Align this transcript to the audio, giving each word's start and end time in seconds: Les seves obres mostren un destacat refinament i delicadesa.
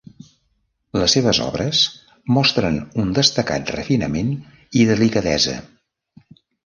Les 0.99 1.11
seves 1.17 1.39
obres 1.47 1.81
mostren 2.37 2.79
un 3.03 3.11
destacat 3.19 3.69
refinament 3.77 4.33
i 4.81 4.87
delicadesa. 4.93 5.59